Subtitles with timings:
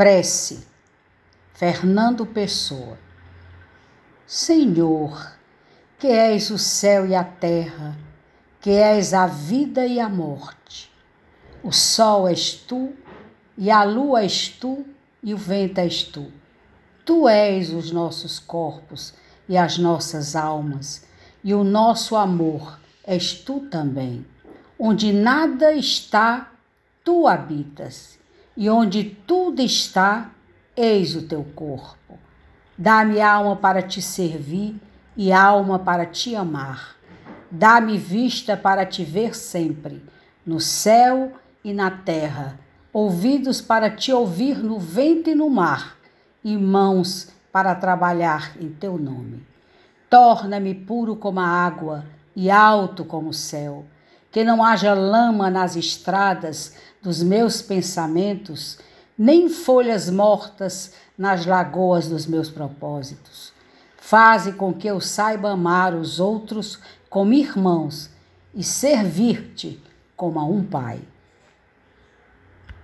[0.00, 0.66] Prece.
[1.52, 2.98] Fernando Pessoa.
[4.26, 5.36] Senhor,
[5.98, 7.98] que és o céu e a terra,
[8.62, 10.90] que és a vida e a morte.
[11.62, 12.94] O sol és tu,
[13.58, 14.86] e a lua és tu,
[15.22, 16.32] e o vento és tu.
[17.04, 19.12] Tu és os nossos corpos
[19.46, 21.04] e as nossas almas,
[21.44, 24.24] e o nosso amor és tu também.
[24.78, 26.52] Onde nada está,
[27.04, 28.18] tu habitas
[28.56, 30.30] e onde tudo está,
[30.76, 32.18] eis o teu corpo.
[32.76, 34.80] Dá-me alma para te servir
[35.16, 36.96] e alma para te amar.
[37.50, 40.02] Dá-me vista para te ver sempre,
[40.46, 41.32] no céu
[41.64, 42.58] e na terra,
[42.92, 45.96] ouvidos para te ouvir no vento e no mar,
[46.42, 49.46] e mãos para trabalhar em teu nome.
[50.08, 53.84] Torna-me puro como a água e alto como o céu
[54.30, 58.78] que não haja lama nas estradas dos meus pensamentos,
[59.18, 63.52] nem folhas mortas nas lagoas dos meus propósitos.
[63.96, 66.78] Faze com que eu saiba amar os outros
[67.08, 68.10] como irmãos
[68.54, 69.82] e servir-te
[70.16, 71.00] como a um pai.